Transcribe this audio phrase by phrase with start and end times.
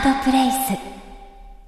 [0.00, 0.56] ードプレイス。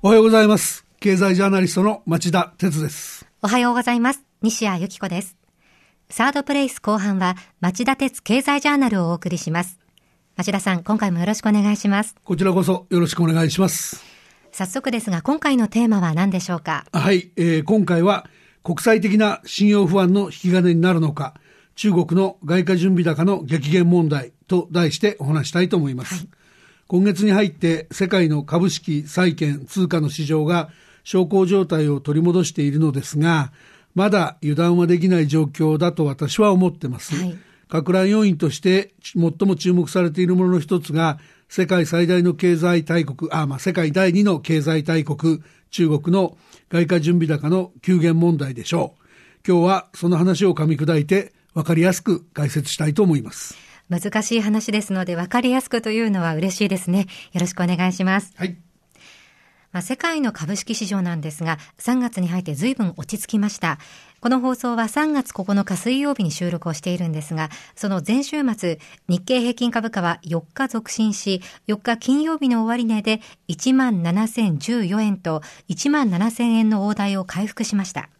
[0.00, 0.86] おはようございます。
[1.00, 3.26] 経済ジャーナリストの町田哲です。
[3.42, 4.24] おはようございます。
[4.40, 5.36] 西谷由紀子です。
[6.08, 9.78] サードプレイス後半は町田鉄経済ジャーナルをお送りします。
[10.36, 12.14] 町田さん今回もよろしくお願いします。
[12.24, 14.02] こちらこそよろしくお願いします。
[14.50, 16.86] 早速ですが今回のテーマは何でしょうか？
[16.90, 18.26] はい、えー、今回は
[18.62, 21.34] 国際的な信用不安の引き金になるのか
[21.74, 26.28] 中国の外貨準備高の激減問題と題してお話したいと思います、はい、
[26.92, 30.68] 今月に入って世界の株式、債券、通貨の市場が
[31.04, 33.50] 小康状態を取り戻しているのですが、
[33.94, 37.14] まだ油断はできない状況だと私は思ってます。
[37.14, 37.38] はい、
[37.70, 39.16] 拡乱要因として最
[39.48, 46.36] も注目されているものの一つが、世界最大の経済大国、あ、まあ、世界第二の経済大国、中国の
[46.68, 49.50] 外貨準備高の急減問題でしょう。
[49.50, 53.71] 今日はその話を噛み砕いて分かりやすく解説したいと思います。
[54.00, 57.06] 難しい話ですので分かりやすくというのは嬉しいですね。
[57.32, 58.32] よろしくお願いします。
[58.36, 58.56] はい。
[59.72, 63.78] まあ、世界の株式市場なんですが、3月に入って随分落ち着きました。
[64.20, 78.10] この放送は3月9日水曜日に収録をしているんですが、その前週末、日経平均株価は4日続伸し、4日金曜日の終値で1万7014円と1万7000円の大台を回復しました。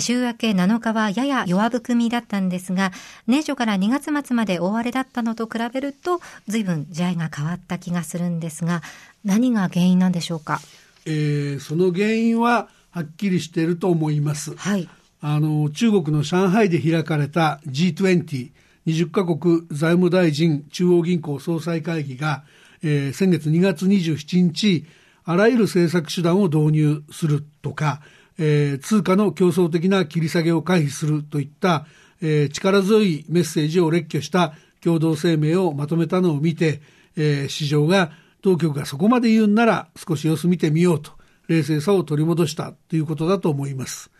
[0.00, 2.92] 週明け7日はやや弱含みだったんですが、
[3.26, 8.82] 年初から2月末まで大荒れだったのと比べると、随分試合が変わった気がするんですが、
[9.24, 10.60] 何が原因なんでしょうか？
[11.06, 14.54] えー、その原因ははっきりしていると思います。
[14.56, 14.88] はい。
[15.22, 18.50] あの、中国の上海で開かれた G20、
[18.86, 22.44] 20カ国財務大臣中央銀行総裁会議が、
[22.82, 24.86] えー、先月2月27日、
[25.24, 28.00] あらゆる政策手段を導入するとか、
[28.42, 31.86] えー、通貨の競争的な切り下げを回避するといった、
[32.22, 36.80] えー、力強いメッセージを列挙した共同声明をまとめたのを見て、
[37.16, 41.12] えー、市場が当局がそこまで言うんなら少し様子見てみようと
[41.48, 44.10] 冷静さを取り戻したということだと思います。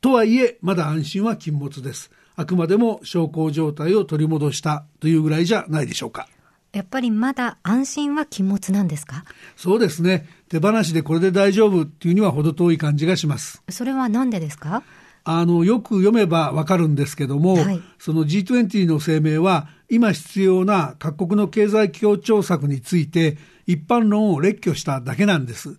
[0.00, 2.10] とはいえまだ安心は禁物です。
[2.36, 6.28] あくまでも小康状態を取り戻したというぐらいじゃないでしょうか。
[6.72, 9.24] やっぱりまだ安心は禁物なんですか？
[9.56, 10.28] そうですね。
[10.48, 13.62] 手放しでこれで大丈夫っていうには程遠い感じがします。
[13.68, 14.82] それは何でですか？
[15.24, 23.36] あの、よく読めばわかるんですけども、はい、その G20 の声明は、今必要な各国の経済協調策について、
[23.66, 25.76] 一般論を列挙しただけなんです。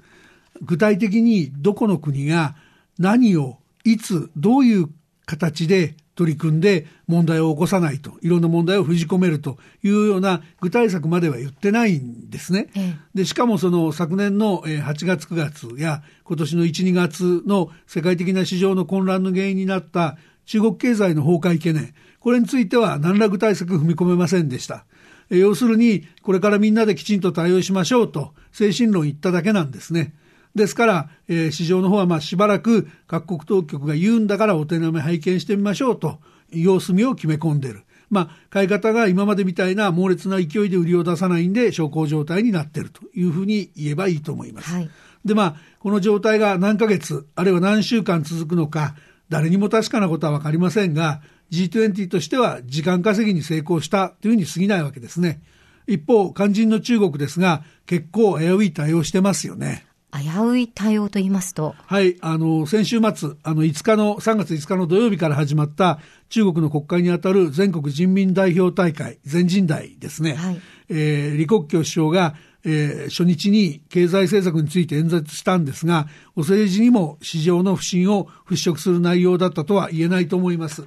[0.62, 2.56] 具体的にどこの国が
[3.00, 4.90] 何を、いつ、どういう
[5.26, 12.68] 形で取り組んで問題を起こさないと、いろんな問題を封じ込めるというような具体策までは言ってないんですね。
[13.16, 24.84] で、しかもその昨年の8月9月や今年の1、2月の世界的な市場の混乱の原因になった中国経済の崩壊懸念、これについては何ら具体策踏み込めませんでした。
[25.30, 30.14] 要するに、これからみんなできちんと対応しましょうと、精神論言っただけなんですね。
[30.56, 36.20] ですから、えー、市場の方はまあしばらく各国当局が言うんだからお手並み拝見してみましょうと、
[36.52, 37.84] 様子見を決め込んでる。
[38.10, 44.74] まあ、買い方が今までみたいな猛烈な勢いで売りを出さないんで、小康状態になってるというふうに言えばいいと思います。
[44.74, 44.90] はい、
[45.24, 48.96] で、まあ、この状態が何ヶ月、あるいは何週間続くのか、
[49.30, 51.22] 誰にも確かなことは分かりませんが、
[51.52, 55.42] G20 としては時間稼ぎに成功したというふうに過ぎないわけですね。
[55.88, 59.86] 一方、肝心の中国ですが、結構危うい対応してますよね。
[60.12, 66.00] 危うい対応と言いますとはい、あの、先週末、あの、5日の、3月5日の土曜日から始まった
[66.30, 70.34] 中国の国会にあたる全国人民代表大会、全人代ですね。
[70.34, 80.86] はい、えー、李克強首相が、えー、初日に経済政策について演説したんですが、お政治にも市場の不信を払拭する内容だったとは言えないと思います。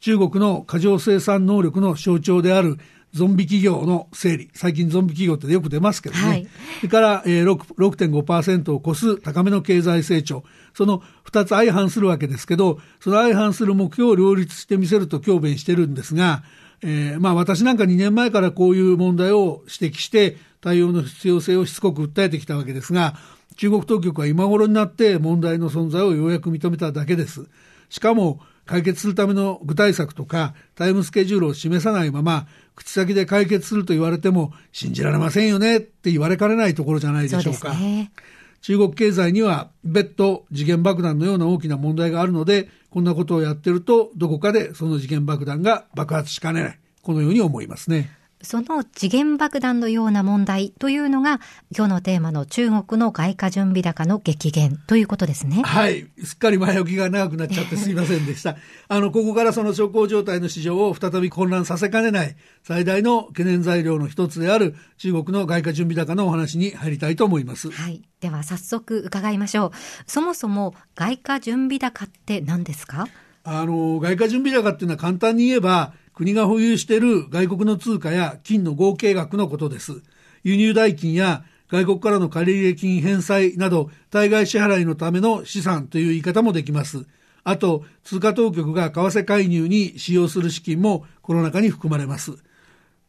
[0.00, 2.78] 中国の過剰生産能力の象徴である
[3.12, 6.48] ゾンビ企業の整理、最近ゾンビ企業ってよく出ますけどね、はい、
[6.80, 16.42] それから、えー、6.5%を超す高めの経済成長、その2つ相反するわけですけど、その相反する目標を両立してみせると強弁してるんですが、
[16.82, 23.14] えー、まあ私なんか2年前からこういう問題を指摘して、対応の必要性をしつこく訴えてきたわけですが、
[23.56, 27.46] 中国当局は今頃になって問題の存在をようやく認めただけです。
[27.88, 37.70] しかも、解決するための具体策とかタイムスケジュールを示さないまま口先で解決すると言われても信じられませんよねって言われかねないところじゃないでしょうか。
[37.70, 38.12] うね、
[38.60, 48.17] 中国経済には別途次元爆弾のような大きな問題があるのでこんなことをやってるとどこかでその次元爆弾が爆発しかねないこのように思いますね。
[48.40, 51.40] その次元爆弾のような問題というのが、
[51.76, 55.62] 今日のテーマの中国の外貨準備高の激減ということですね。
[55.64, 56.06] はい。
[56.24, 58.56] すっかり前置きが長くなっちゃってすいませんでした。
[58.88, 67.70] あの、ここからその小康状態の市場を再び混乱させかねない最大の懸念材料の一つである中国の外貨準備高のお話に入りたいと思います。
[67.70, 68.02] はい。
[68.20, 69.70] では早速伺いましょう。
[70.06, 73.08] そもそも外貨準備高って何ですか？
[73.44, 80.02] あの、外貨準備高っていうのは簡単に言えば、国が保有している外国の通貨や金の合計額のことです。
[80.42, 87.06] 輸入代金や外国からの借入金返済など、対外支払いのための資産という言い方もできます。
[87.44, 92.32] あと、通貨当局が為替介入に使用する資金もこの中に含まれます。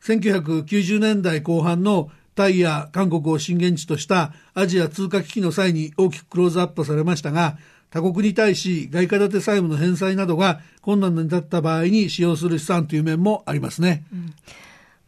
[0.03, 7.57] 1990年代後半のタイや韓国を震源地としたアジア通貨危機の際に大きくクローズアップされましたが、
[7.91, 14.03] 他国に対し外貨建て債務の返済などが困難になった場合に使用する資産という面もありますね。
[14.13, 14.33] うん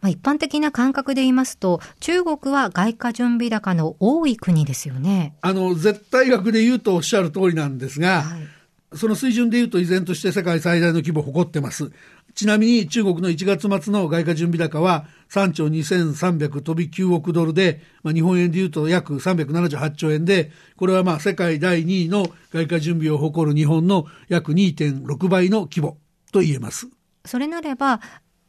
[0.02, 5.36] まあ、一般的な感覚で言いますと、中国は外貨準備高の多い国ですよね。
[5.42, 11.92] あの、絶対額で言うとおっしゃる通りなんですが、はい、その水準で言うと依然として世界最大の規模を誇ってます。
[12.34, 25.98] ちなみに中国の1月末の外貨準備高は3兆2300飛び9億ドルで、まあ、日本円でいうと約378兆円で、これはまあ世界第2位の外貨準備を誇る日本の約2.6倍の規模
[26.32, 26.88] と言えます。
[27.26, 28.02] それなれば、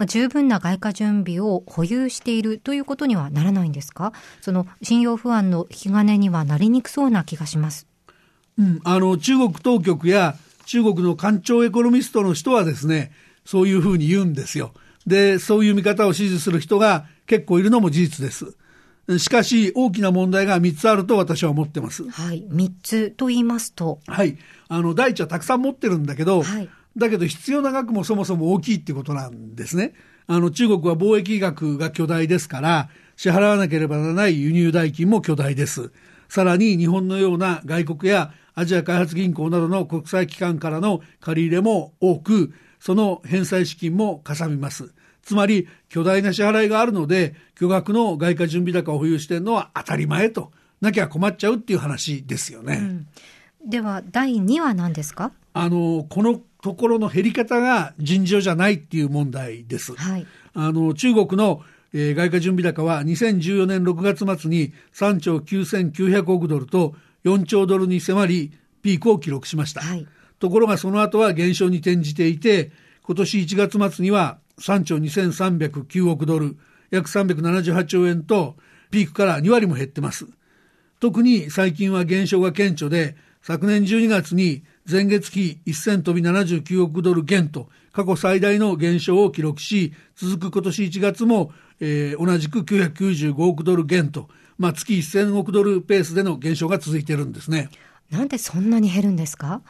[0.06, 4.12] 十分な外貨準備を保有しているということにはならないんですか？
[4.40, 7.86] その信用不安の引き金にはなりにくそうな気がします。
[8.58, 10.36] うん、あの、中国当局や
[10.66, 13.12] 中国の官庁エコノミストの人はですね、
[13.44, 14.72] そういうふうに言うんですよ。
[15.06, 18.56] で、そういう見方を支持する人が結構いるのも事実です。
[19.18, 22.08] しかし、大きな問題が3つあると私は思ってます。
[22.08, 22.46] はい。
[22.48, 23.98] 3つと言いますと。
[24.06, 24.38] はい。
[24.68, 29.94] あの、第一はたくさん持ってるんだけど、はい、だけど必要な額もそもそも大きいってことなんですね。
[30.28, 35.90] あの、中国は貿易額が巨大ですから、支払わなければならない輸入代金も巨大です。
[36.28, 44.92] さらに日本のような外国やアジア開発銀行などの国際機関からの借り入れも多く、その返済資金もかさみます。
[45.22, 50.50] つまり、巨大な支払いがあるので、巨額の外貨準備高を保有しているのは当たり前と、
[50.80, 52.78] なきゃ困っちゃうっていう話ですよね。
[53.62, 55.32] うん、では、第2は何ですか？
[55.54, 59.94] あの、このところの減り方が尋常じゃないっていう問題です。
[59.94, 61.62] はい、あの、中国の
[61.94, 66.94] えー、外貨準備高は2014年6月末に3兆9900億ドルと
[67.24, 68.52] 4兆ドルに迫り
[68.82, 69.80] ピークを記録しました。
[69.80, 70.06] はい
[70.42, 72.72] ところがその後は減少に転じていて、
[73.04, 76.56] 今年1月末には3兆2309億ドル、
[76.90, 78.56] 約378兆円と、
[78.90, 80.26] ピークから2割も減ってます。
[80.98, 97.70] 特に最近は減少が顕著で、昨年12月に前月期1000飛び79億ドル減と、過去最大の減少を記録し、続く今年1月も、えー、同じく995億ドル減と、まあ、月1000億ドルペースでの減少が続いているんですね。
[98.10, 99.62] なんでそんなに減るんですか？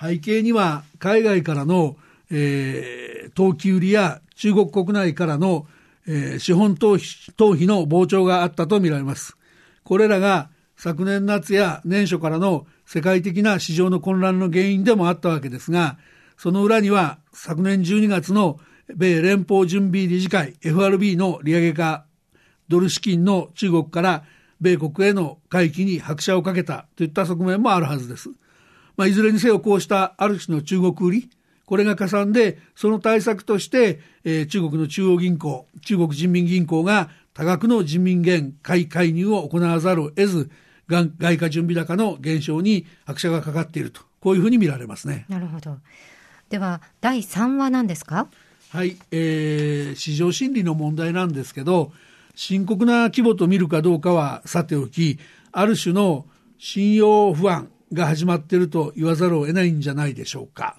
[0.00, 1.96] 背景には海外からの、
[2.30, 5.66] えー、投機売りや中国国内からの、
[6.06, 9.36] えー、資本投資投費の膨張があったとみられます。
[9.82, 15.98] これらが昨年夏や年初からの世界的な市場の混乱の原因でもあったわけですが、
[16.36, 18.60] その裏には昨年12月の
[18.94, 22.04] 米連邦準備理事会 FRB の利上げか
[22.68, 24.24] ドル資金の中国から
[24.60, 28.30] 米国への回帰に拍車をかけたといった側面もあるはずです。
[28.96, 31.30] まあ、いずれにせよこうしたある種の中国売り、
[31.64, 40.50] これが加算で、その対策として、えー、中国の中央銀行、中国人民銀行が多額の人民元買い介入を行わざるを得ず、
[40.88, 45.26] 外貨準備高の減少に拍車がかかっていると、こういうふうに見られますね。
[45.28, 45.78] なるほど。
[46.48, 48.26] では、第3は何ですか？
[48.70, 51.92] はい、えー、市場心理の問題なんですけど、
[52.40, 55.18] 深刻な規模と見るかどうかはさておき、
[55.50, 56.24] ある種の
[56.56, 60.76] 信用不安、が始まっていると言わざるを得ないんじゃないでしょうか。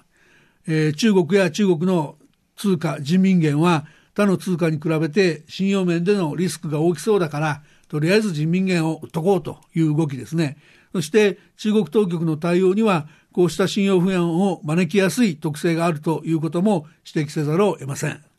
[0.66, 2.16] えー、中国や中国の
[2.56, 10.56] 通貨人民元は他の通貨に比べて信用面でのリスクが大きそうだからとりあえず人民元を売っとこうという動きですね。
[10.92, 18.29] そして中国当局の対応にはこうした信用不安を招きやすい特性があるということも指摘せざるを得ません。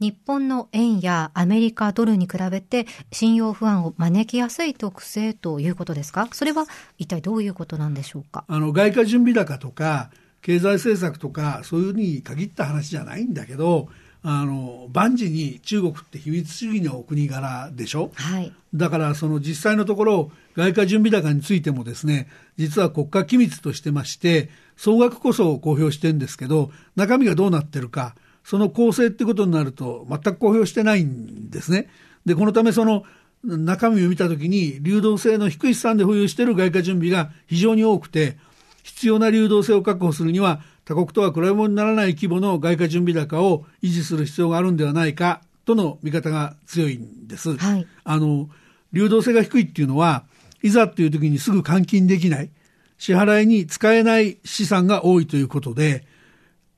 [0.00, 6.28] 日本の円やアメリカドルに比べて信用不安を招きやすい特性ということですか？
[6.32, 6.66] それは
[6.98, 8.44] 一体どういうことなんでしょうか？
[8.48, 13.88] あの外貨準備高とか経済政策とかそういうに限った話じゃないんだけど
[14.22, 28.14] あの万事に中国って秘密主義の国柄でしょ、はい、だからその実際のところ外貨準備高についてもですね実は国家機密としてまして総額こそ公表してるんですけど中身がどうなってるか
[28.48, 31.86] その構成ってことになると、全く公表してないんですね。
[32.24, 33.04] で、このため、その
[33.44, 38.38] 中身を見たときに、流動性の低い資産で保有している外貨準備が非常に多くて、
[38.82, 47.54] 必要な流動性を確保するには、他国とは比べ物にならない規模の外貨準備高を維持する必要があるんではないかとの見方が強いんです。
[47.58, 48.48] はい、あの
[48.94, 50.24] 流動性が低いっていうのは、
[50.62, 52.48] いざという時にすぐ換金できない、
[52.96, 56.06] 支払いに使えない資産が多いということで、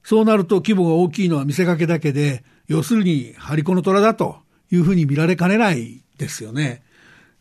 [0.03, 4.37] そうなると規模が大きいのは見せかけだけで、要するに張り子の虎だと
[4.71, 6.83] いうふうに見られかねないですよね。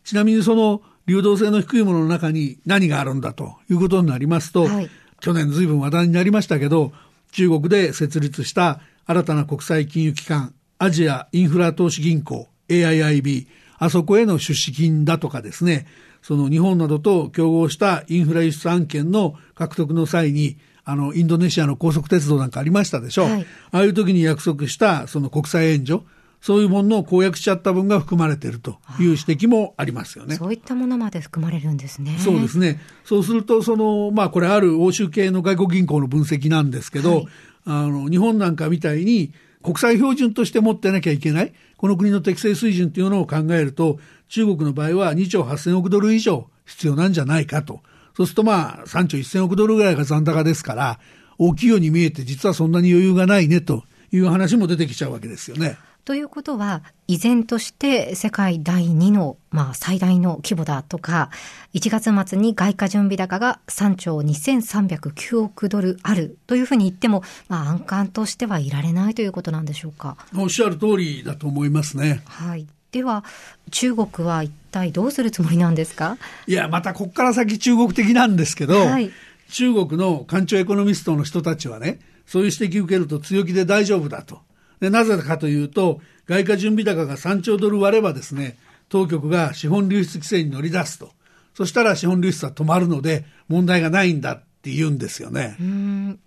[0.04, 4.90] ちなみにその流動性の低いものの中に何があるんだということになりますと、はい、
[5.20, 6.92] 去年ずいぶん話題になりましたけど、
[7.32, 13.46] 中国で設立した新たな国際金融機関、アジアインフラ投資銀行 AIIB、
[13.78, 15.86] あそこへの出資金だとかですね、
[16.22, 20.58] その日本などと競合したインフラ輸出案件の獲得の際に、
[20.90, 23.24] あの、インドネシアの高速鉄道なんかありましたでしょ。
[23.24, 26.02] はい、ああいう時に約束したその国際援助、
[26.40, 30.36] そういうものを公約しちゃった分が含まれているという指摘もありますよね。
[30.36, 32.16] そういったものまで含まれるんですね。
[32.18, 32.80] そうですね。
[33.04, 37.26] そうすると、その、まあこれある欧州系の外国銀行の分析なんですけど、はい、
[37.66, 39.32] あの、日本なんかみたいに
[39.62, 47.80] 国際標準として持ってなきゃいけない、この国の適正水準というのを考えると、中国の場合は2兆8000億ドル以上必要なんじゃないかと。
[48.16, 50.98] そうするとまあ3兆1000億ドルぐらいが残高ですから、
[51.38, 55.78] 大きいように見えて実はそんなに余裕がないねという話も出てきちゃうわけですよね。
[56.04, 61.30] ということは、依然として世界第2の、まあ、最大の規模だとか、
[61.74, 70.16] 1月末に外貨準備高が3兆2309億ドルあるというふうに言っても、まあ、安感としてはいられないということなんでしょうか。
[70.34, 72.22] おっしゃる通りだと思いますね。
[72.24, 72.66] はい。
[72.92, 73.24] では、
[73.70, 76.18] 中国は一体どうするつもりなんですか？
[76.46, 79.10] いや、またここから先中国的なんですけど、はい、
[79.50, 84.40] 中国の官庁エコノミストの人たちはね、そういう指摘を受けると強気で大丈夫だと。
[84.80, 88.56] でなぜかというと、外貨準備高が3兆ドル割ればですね、
[88.88, 91.12] 当局が資本流出規制に乗り出すと。
[91.54, 95.56] そしたら資本流出は止まるので問題がないんだって言うんですよね。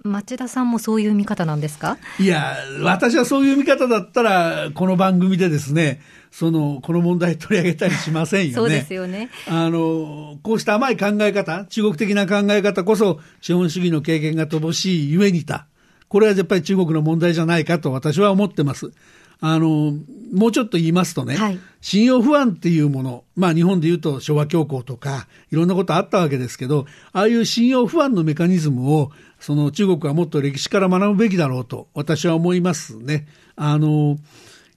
[0.03, 1.99] 町田さんもそういう見方なんですか？
[2.19, 8.53] いや、私はそういう見方だったら、この番組でですね、その、この問題取り上げたりしませんよね。
[8.57, 9.29] そうですよね。
[9.47, 15.67] あの、こうした甘い考え方、中国的な考え方こそ、資本主義の経験が乏しいゆえにた。
[16.07, 18.91] これはやっぱり中国の問題じゃないかと私は思ってます。
[19.45, 19.93] あの、
[20.33, 33.27] もうちょっと言いますとね、はい、信用不安っていうもの、まあ日本で言うと昭和恐慌とか、いろんなことあったわけですけど、ああいう信用不安のメカニズムを、その中国はもっと歴史から学ぶべきだろうと私は思いますね。
[33.57, 34.17] あの、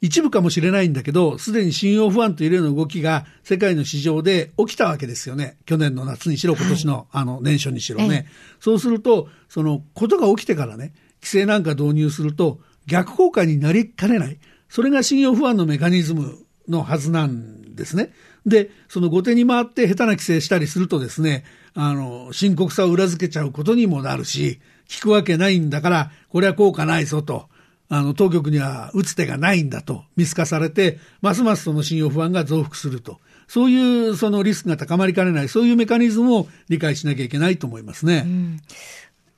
[0.00, 5.58] 一部かもしれないんだけど、すでに信用不安というような動きが世界の市場で起きたわけですよね。
[5.64, 8.26] 去年の夏にしろ、今年の、はい、あの年初にしろね。
[8.58, 10.92] そうすると、そのことが起きてからね、
[11.22, 14.38] 規制なんか導入すると逆効果になりかねない。
[14.68, 18.12] それが信用不安のメカニズムのはずなんですね。
[18.44, 21.44] で、その後手に回って下手な規制したりするとですね、
[21.74, 27.48] あの、深刻さを裏付けちゃうことにもなるし、聞くわけないんだから、これは効果ないぞと。
[27.88, 33.20] あの、当局には打つ手がないんだと見透かされて、ますますその信用不安が増幅すると。
[33.48, 38.24] そういうそのリスクが高まりかねない、そういうメカニズムを理解しなきゃいけないと思いますね。
[38.26, 38.60] うん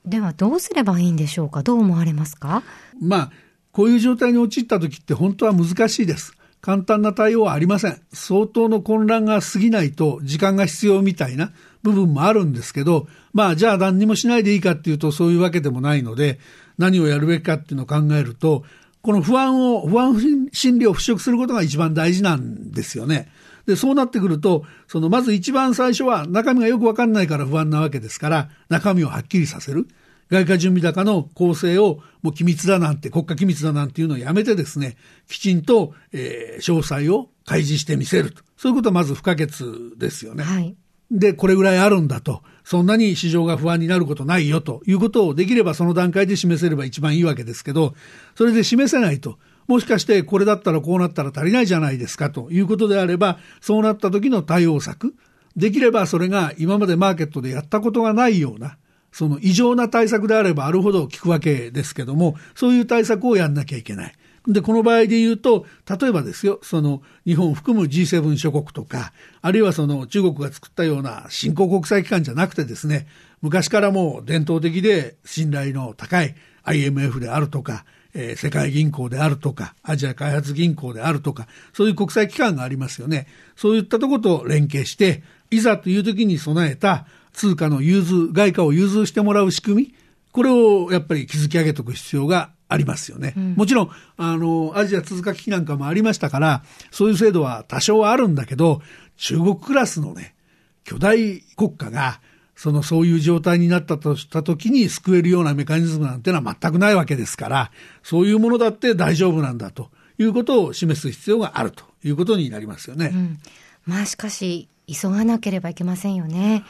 [0.05, 1.61] ではどうすればいいんでしょうか？
[1.61, 2.63] どう思われますか？
[3.01, 3.31] まあ、
[3.79, 6.33] こういう状態に陥った時って本当は難しいです。
[6.59, 8.01] 簡単な対応はありません。
[8.11, 16.39] 相当の混乱が過ぎないと時間が必要みたいな部分もあるんですけど、まあじゃあ何にもしないでいいかっていうとそういうわけでもないので、
[16.77, 18.65] 何をやるべきかっていうのを考えると、
[19.01, 23.31] この不安を、不安心理を払拭することが一番大事なんですよね。
[23.65, 29.87] で、そうなってくると、そのまず一番最初は中身がよくわかんないから不安なわけですから、中身をはっきりさせる。
[30.29, 34.95] 外貨準備高の構成をもう機密だなんて、国家機密だなんていうのをやめてですね、
[35.27, 38.43] きちんと、えー、詳細を開示してみせると。
[38.57, 39.49] そういうことはまず不可欠
[39.97, 40.43] ですよね。
[40.43, 40.75] はい。
[41.11, 42.43] で、これぐらいあるんだと。
[42.63, 47.95] そんなに市場が不安になることないよということをできればその段階で示せれば一番いいわけですけど、
[48.35, 49.39] それで示せないと。
[49.67, 55.15] もしかしてこれだったらこうなったら足りないじゃないですかということであれば、そうなった時の対応策、
[55.55, 58.77] できればそれが今までマーケットでやったことがないような、
[59.11, 64.13] その異常な対策であればあるほど効くわけですけども、そういう対策をやんなきゃいけない。
[64.47, 65.65] で、この場合で言うと、
[65.99, 73.07] 例えばですよ、その日本を含む G7 諸国とか、あるいはその中国が作ったような新興国際機関じゃなくてですね、
[73.41, 83.27] 昔からもう伝統的で信頼の高い IMF であるとか、えー、世界銀行であるとか、アジア開発銀行であるとか、そういう国際機関がありますよね。
[83.55, 89.95] そういったとこと連携して、いざという時に備えた通貨の融通、外貨を融通してもらう仕組み、
[90.31, 93.33] これをやっぱり築き上げておく必要がありますよね。
[93.35, 98.81] うん、もちろん、あの、アジア通貨危機なんかもありましたから、そういう制度は多少はあるんだけど、
[99.17, 100.35] 中国クラスのね、
[100.83, 102.21] 巨大国家が、
[102.55, 107.71] そのそういう状態になったとした時に救えるようなメカニズムなんてのは全くないわけですから、
[108.03, 113.11] そういうものだって大丈夫なんだということを示す必要があるということになりますよね。
[113.13, 113.39] うん、
[113.85, 116.63] まあしかし、急がなければいけませんよね。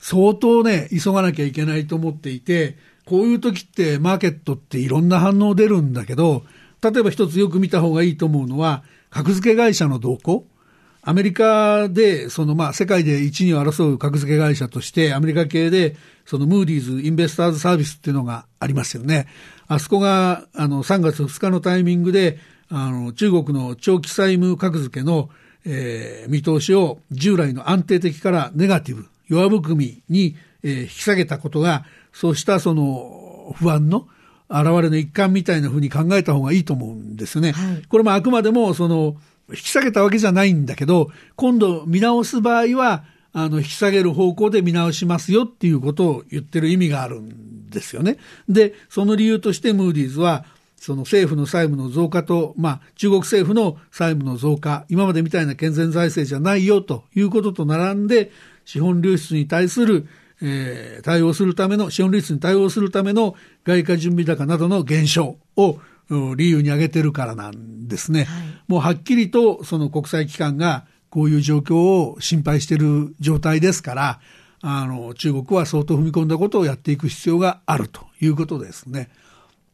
[0.00, 6.44] 相当ね、急がなきゃいけないと思っていて、こういう時ってマーケットっていろんな反応出るんだけど、
[6.82, 10.46] 例えば一つよく見た方がいいと思うのは、格付け会社の動向。
[11.02, 19.28] アメリカで、そのまあ世界で一二を争う格付け会社として、アメリカ系で、そのムーディーズインベスターズサービスっていうのがありますよね。
[19.68, 22.38] あそこが、あの、3月2日のタイミングで、
[22.68, 25.30] あの、中国の長期債務格付けの、
[25.64, 34.08] えー、見通しを従来の安定的からネガティブ、弱含みに、えー、引き下げたことが、そうしたその不安の
[34.48, 37.52] 現れの一環みたいなふうに考えた方がいいと思うんですよね。
[37.52, 39.16] はい、これもあくまでもその
[39.50, 48.16] 引き下げたわけじゃないんだけど、今度見直す場合は、あの、引き下げる方向で見直しますよっていうことを言ってる意味があるんですよね。
[48.48, 50.44] で、その理由としてムーディーズは、
[50.76, 58.30] その政府の債務の増加と、まあ、中国政府の債務の増加、今までみたいな健全財政じゃないよということと並んで、
[58.66, 60.06] 資本流出に対する
[60.42, 65.78] えー、対応するための、資本利率に対応するための外貨準備高などの減少を
[66.36, 68.24] 理由に挙げてるからなんですね。
[68.24, 74.20] はい、もうはっきりとその国際機関がこういう状況を心配している状態ですから、
[74.60, 79.08] あの、中国は相当踏み込んだことをやっていく必要があるということですね。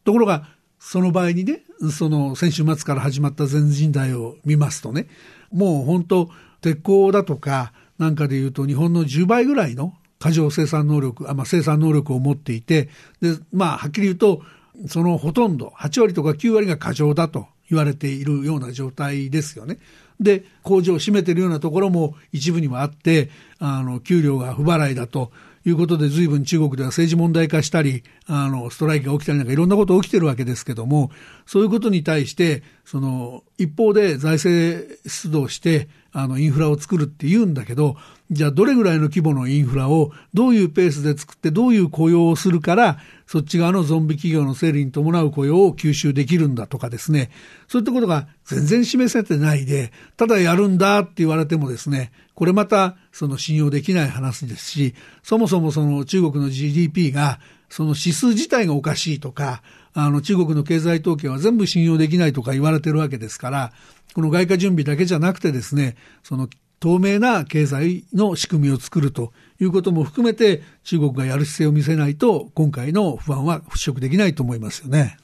[0.05, 5.07] ところが、その場合にね、その先週末から始まった全人代を見ますとね、
[5.53, 6.31] もう本当、
[6.61, 12.89] 鉄鋼だとかなんかで言うと日本の10倍ぐらいの過剰生産能力、あまあ、生産能力を持っていて、
[13.21, 14.43] で、まあ、はっきり言うと、
[14.87, 19.79] そのほとんど、8割とか9割が過剰だと言われているような状態ですよね。
[20.21, 25.33] で、工場を占めているようなところも一部にはあって、あの、給料が不払いだと
[25.65, 31.11] いうことで、随分中国では政治問題化したり、あの、ストライキが起きたりなんかいろんなこと起きてるわけですけども、
[31.47, 37.97] そういうことに対して、その、一方で財政出動して、あの、インフラを作るって言うんだけど、
[38.33, 47.31] じゃあどれぐらいの規模のインフラをどういうペースで作ってどういう雇用をするからそっち側のゾンビ企業の整理に伴う雇用を吸収できるんだとかですね。
[47.69, 59.63] そういったことが全然示せてないでただやるんだって言われてもですねこれまたその信用できない話ですしそもそもその中国の GDP がその指数自体がおかしいとか
[59.95, 63.73] あの中国の経済統計は全部信用できないとか言われてるわけですから
[64.15, 66.49] この外貨準備だけじゃなくてですねその
[66.81, 75.17] 透明な経済の仕組みを作るということも含めて中国がやる姿勢を見せないと今回の不安は払拭できないと思いますよね。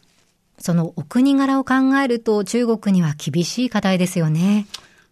[0.61, 4.67] そのお国柄を考えると中国には厳しい課題ですよね。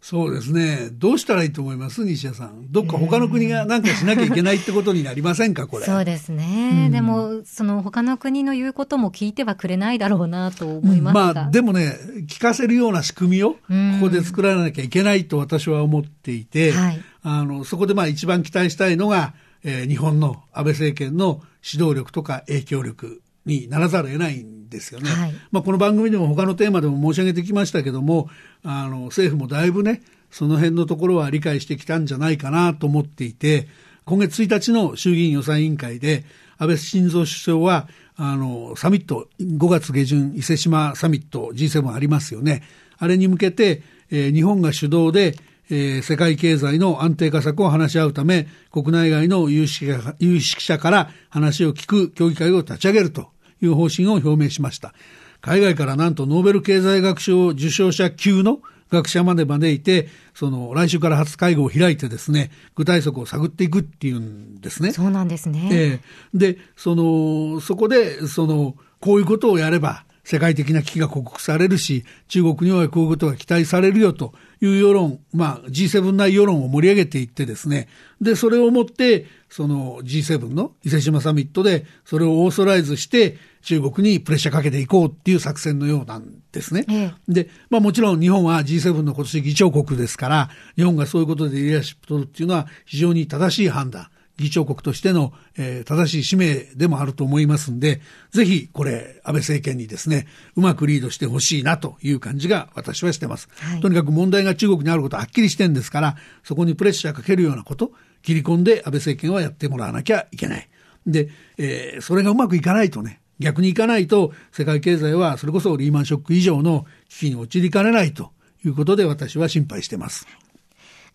[0.08, 0.90] そうですね。
[0.92, 2.04] どうしたらいいと思います？
[2.04, 2.70] 西谷さん。
[2.70, 5.84] どっか他の国が何かしなきゃいけないってことになりませんか、これ。
[5.84, 6.84] そうですね。
[6.86, 13.58] うん、でも、その他の国の言うことも聞いてはくれないだろうなと思いますが、まあ、でもね、聞かせるような仕組みをこ
[14.02, 25.10] こで作らなきゃいけないと私は思っていて、はい、あの、そこでまあ一番期待したいのが、えー、日本の安倍政権の指導力とか影響力にならざるを得ないんですよね。
[25.10, 28.28] はい、まあ、この番組でも他のテーマでも申し上げてきましたけども、
[28.62, 33.68] あの、政府もだいぶね、その辺のところは理解してきたんじゃないかなと思っていて、
[34.04, 36.24] 今月1日の衆議院予算委員会で、
[36.58, 42.62] 安倍晋三首相は、あの、サミット、5月下旬、伊勢志摩サミット G7 ありますよね。
[42.98, 45.36] あれに向けて、えー、日本が主導で、
[45.68, 49.86] えー、世界経済の安定化策を話し合うため、国内外の有識
[50.18, 53.30] 有識者から話を聞く協議会を立ち上げると
[53.62, 54.94] いう方針を表明しました。
[55.40, 64.92] 海外からなんとノーベル経済学賞受賞者級の学者まで招いて、その来週から初会合を開いてですね、具体策を探っていくっていうんですね。
[64.92, 65.68] そうなんですね。
[65.72, 77.86] えー、で、その、そこで、その、こういうことをやれば、世界的な危機が克服されるし、中国にはこういうことが期待されるよという世論、まあ G7 内世論を盛り上げていってですね、
[78.20, 86.86] で、それをもって、その G7 の伊勢志摩サミットで、それをオーソライズして、中国にプレッシャーかけていこうっていう作戦のようなんですね。
[86.90, 94.08] ええ、で、まあもちろん日本は G7 の今年議長国ですから、日本がそういうことでリーダーシップ取るっていうのは非常に正しい判断。
[94.36, 103.80] 議長国としての、えー、正しい使命でもあると思いますんで、ぜひこれ、安倍政権にですね、うまくリードしてほしいなという感じが私はしてます、はい。
[103.80, 110.68] とにかく問題が中国にあることははっきりしてるんですから、そこにプレッシャーかけるようなこと、切り込んで安倍政権はやってもらわなきゃいけない。
[111.06, 118.32] で、えー、それがうまくいかないとね、逆にいかないと世界経済はそれこそリーマンショック以上の危機に陥りかねないと
[118.64, 120.26] いうことで私は心配しています。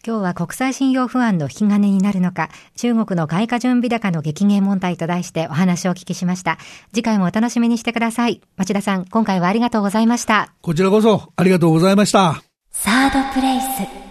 [0.06, 6.58] 今日は国際信用不安の引き金になるのか、中国の外貨準備高の激減問題と題してお話をお聞きしました。
[6.92, 8.42] 次回もお楽しみにしてください。
[8.58, 10.54] 町田さん、今回はありがとうございました。
[10.62, 12.42] こちらこそありがとうございました。
[12.72, 14.11] サードプレイス。